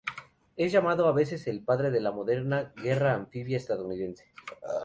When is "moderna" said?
2.11-2.73